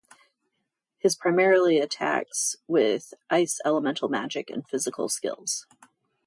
[0.97, 5.67] His primarily attacks with ice elemental magic and physical skills.